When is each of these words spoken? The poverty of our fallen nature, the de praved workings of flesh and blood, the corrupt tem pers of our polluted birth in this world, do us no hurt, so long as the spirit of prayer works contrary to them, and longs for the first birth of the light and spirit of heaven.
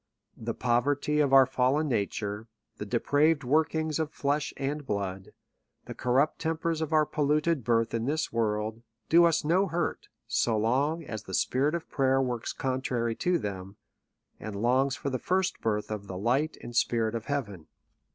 The 0.35 0.55
poverty 0.55 1.19
of 1.19 1.31
our 1.31 1.45
fallen 1.45 1.87
nature, 1.87 2.47
the 2.77 2.87
de 2.87 2.99
praved 2.99 3.43
workings 3.43 3.99
of 3.99 4.09
flesh 4.09 4.51
and 4.57 4.83
blood, 4.83 5.31
the 5.85 5.93
corrupt 5.93 6.39
tem 6.39 6.57
pers 6.57 6.81
of 6.81 6.91
our 6.91 7.05
polluted 7.05 7.63
birth 7.63 7.93
in 7.93 8.05
this 8.05 8.33
world, 8.33 8.81
do 9.09 9.25
us 9.25 9.45
no 9.45 9.67
hurt, 9.67 10.07
so 10.25 10.57
long 10.57 11.03
as 11.03 11.25
the 11.25 11.35
spirit 11.35 11.75
of 11.75 11.87
prayer 11.87 12.19
works 12.19 12.51
contrary 12.51 13.13
to 13.17 13.37
them, 13.37 13.75
and 14.39 14.59
longs 14.63 14.95
for 14.95 15.11
the 15.11 15.19
first 15.19 15.61
birth 15.61 15.91
of 15.91 16.07
the 16.07 16.17
light 16.17 16.57
and 16.63 16.75
spirit 16.75 17.13
of 17.13 17.25
heaven. 17.25 17.67